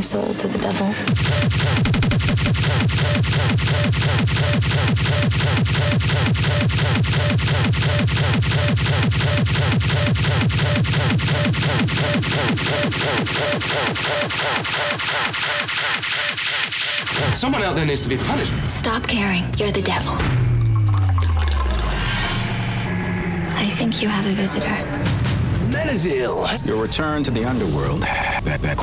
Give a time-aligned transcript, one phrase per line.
[0.00, 0.86] my soul to the devil?
[17.32, 18.54] Someone out there needs to be punished.
[18.66, 19.44] Stop caring.
[19.58, 20.14] You're the devil.
[23.52, 24.66] I think you have a visitor.
[25.68, 26.66] Amenadiel.
[26.66, 28.00] Your return to the underworld.
[28.02, 28.78] That, that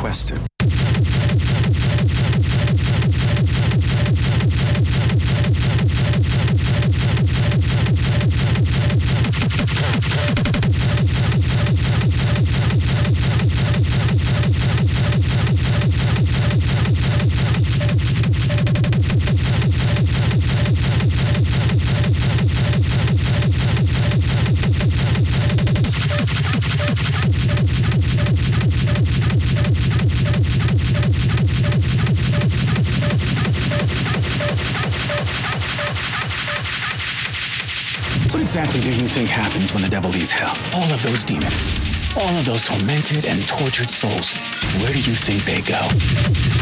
[38.57, 40.57] exactly do you think happens when the devil leaves hell?
[40.73, 41.69] All of those demons,
[42.17, 44.35] all of those tormented and tortured souls,
[44.81, 46.56] where do you think they go?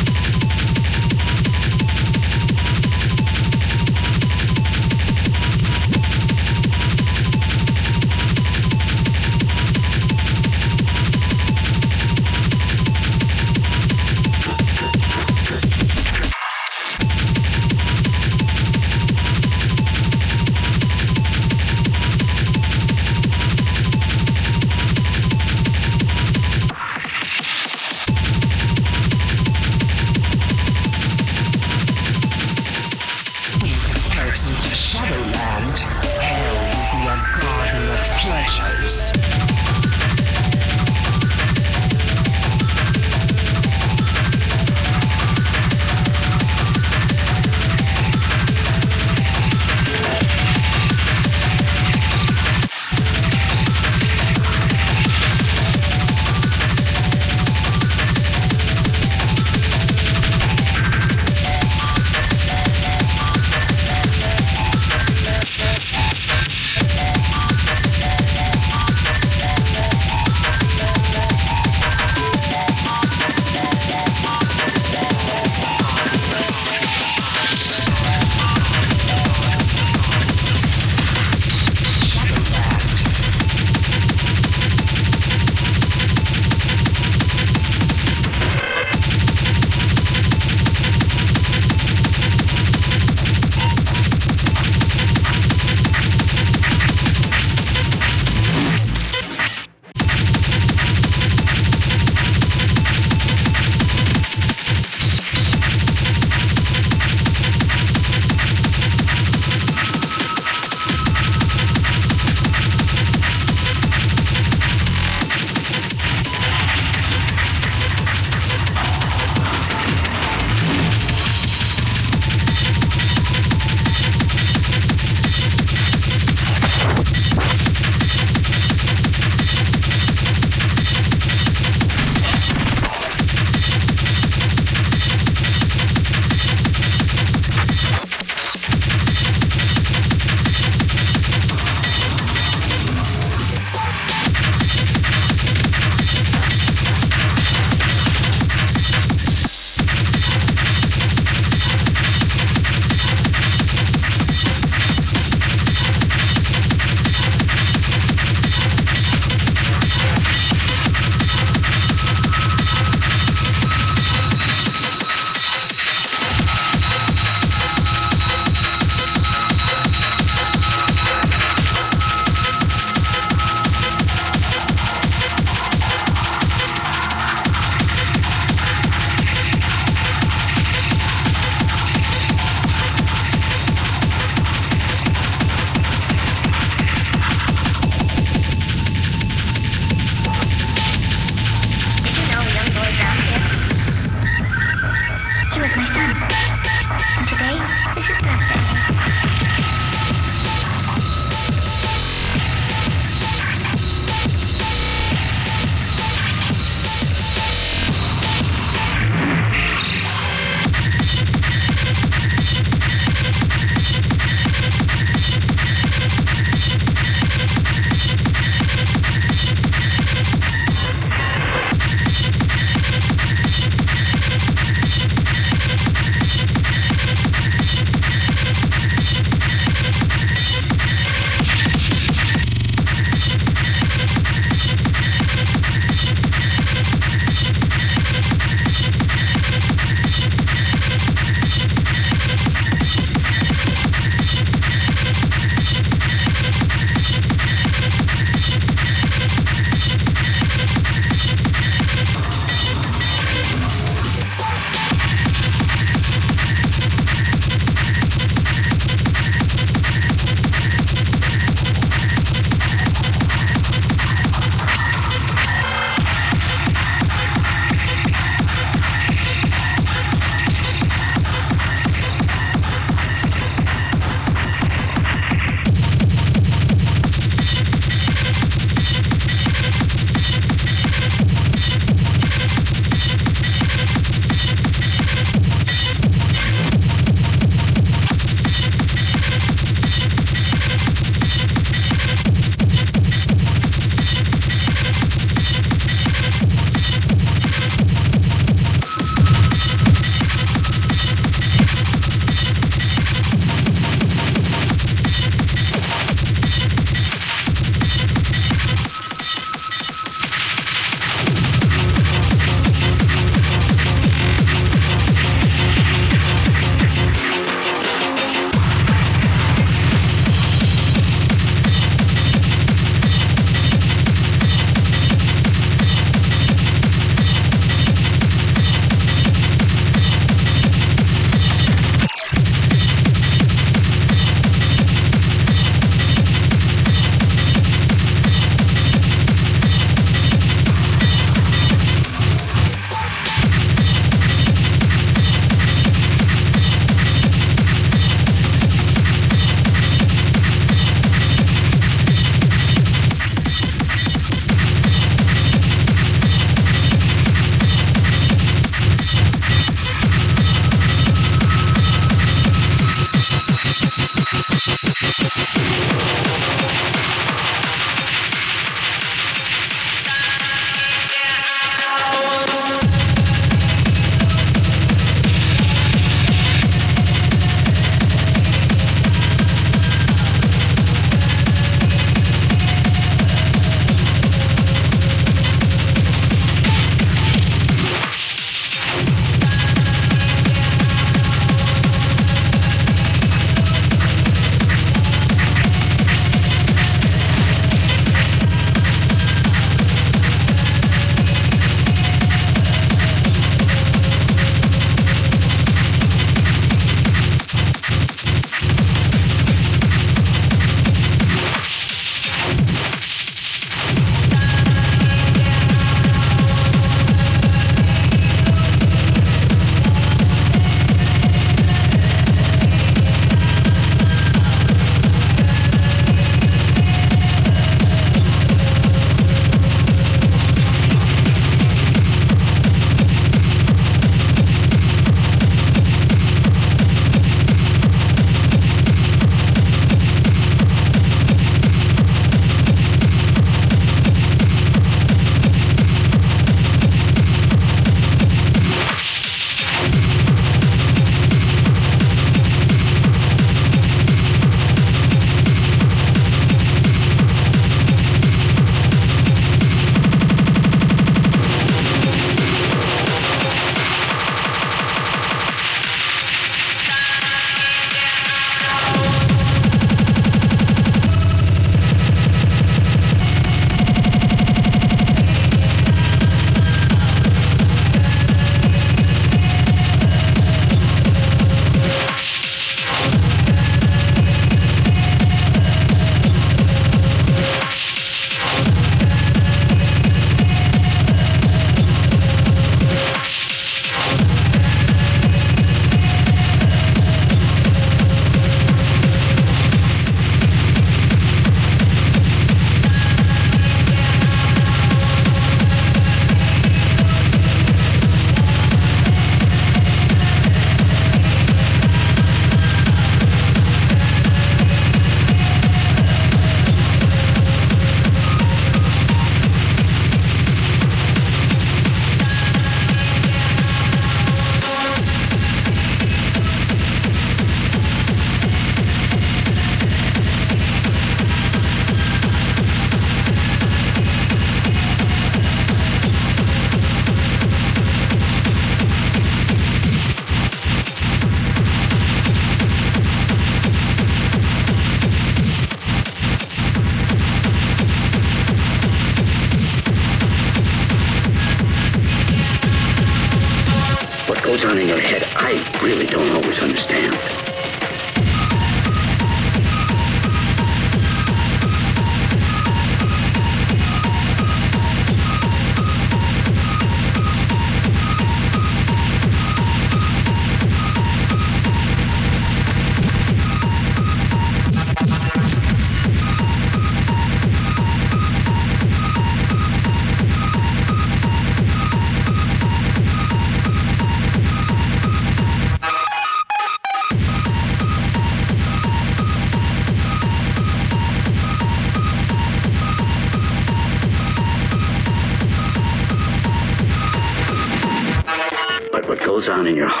[599.51, 600.00] But what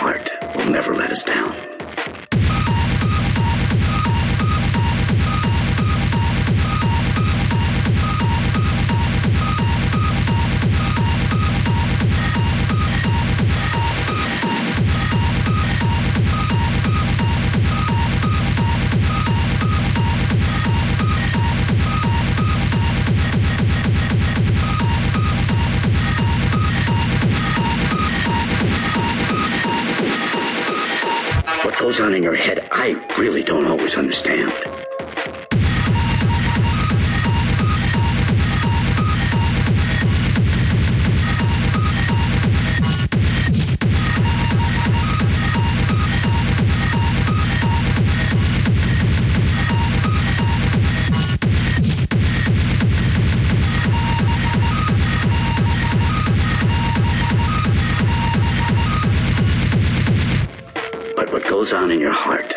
[31.91, 34.80] goes on in your head, I really don't always understand.
[61.71, 62.50] Goes on in your heart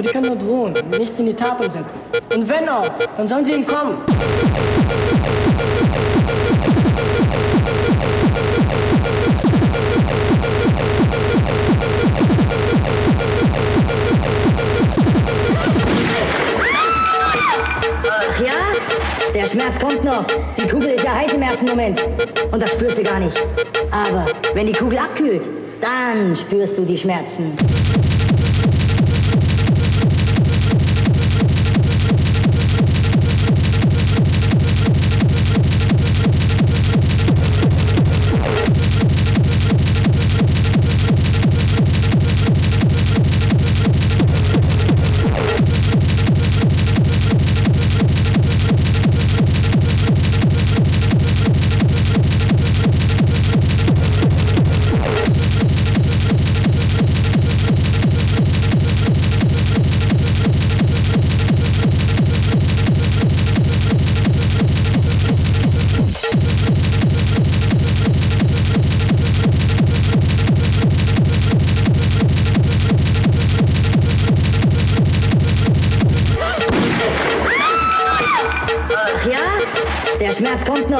[0.00, 1.98] Aber die können nur drohen, nichts in die Tat umsetzen.
[2.34, 2.88] Und wenn auch,
[3.18, 3.98] dann sollen sie ihm kommen.
[18.08, 18.52] Ach ja?
[19.34, 20.24] Der Schmerz kommt noch.
[20.56, 22.02] Die Kugel ist ja heiß im ersten Moment.
[22.50, 23.36] Und das spürst du gar nicht.
[23.90, 24.24] Aber
[24.54, 25.42] wenn die Kugel abkühlt,
[25.82, 27.52] dann spürst du die Schmerzen.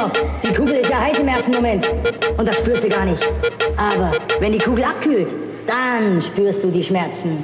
[0.00, 1.86] Noch, die Kugel ist ja heiß im ersten Moment.
[2.36, 3.22] Und das spürst du gar nicht.
[3.76, 5.28] Aber wenn die Kugel abkühlt,
[5.66, 7.38] dann spürst du die Schmerzen.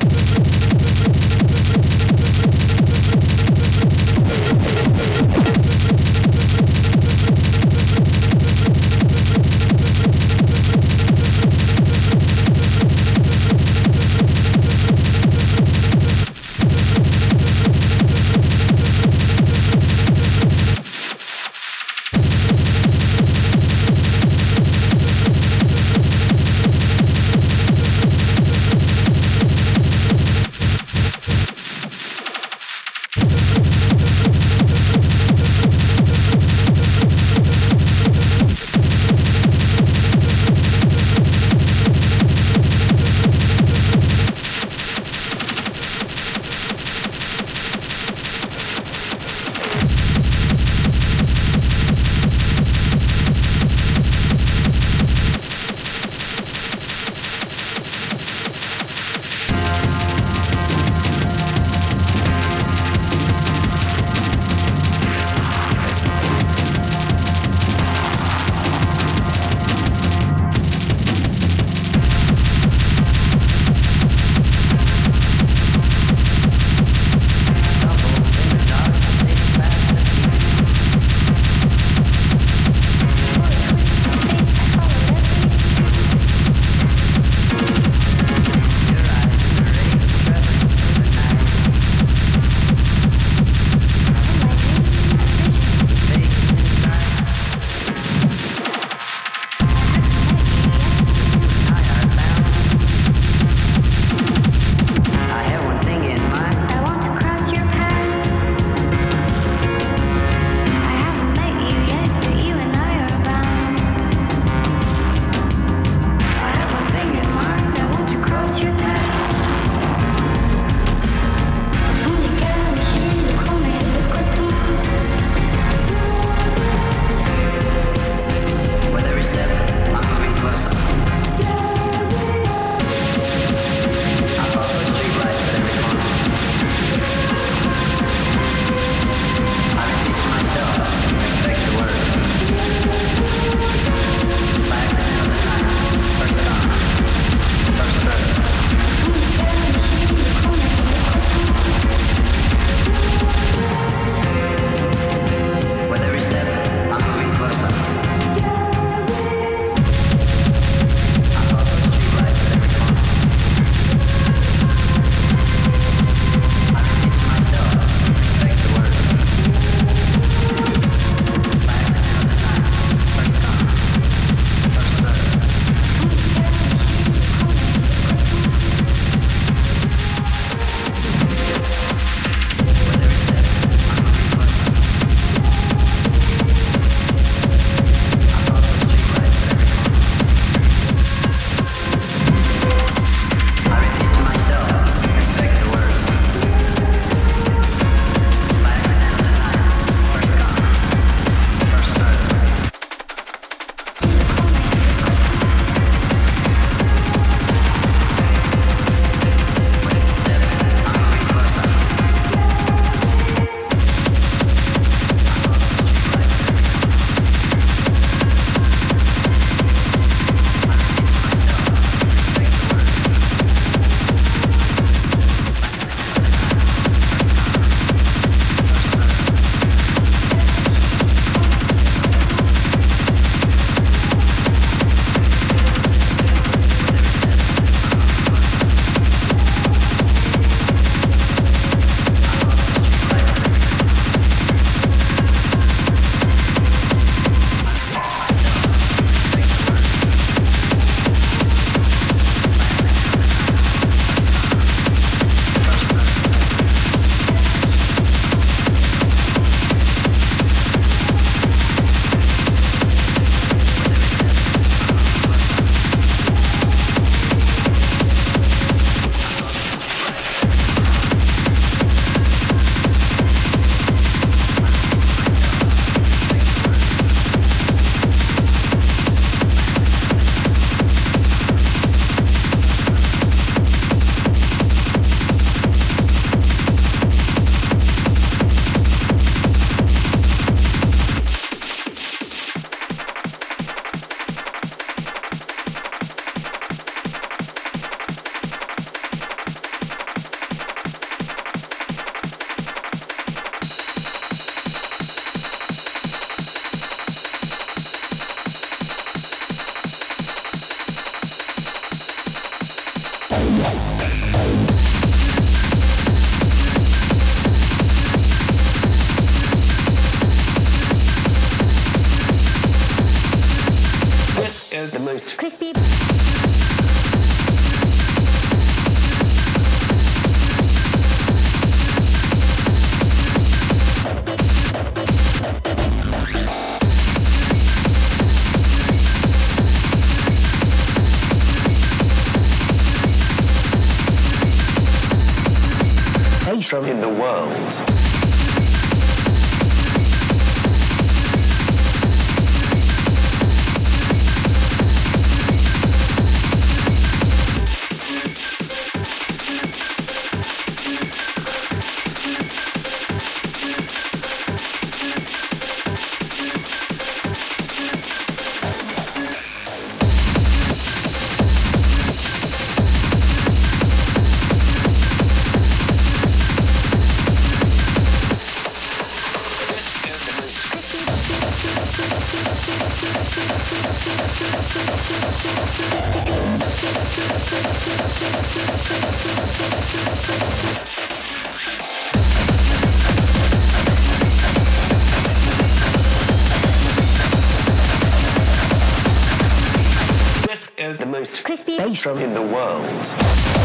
[400.98, 401.76] The most Crispy.
[401.92, 403.55] drum in the world.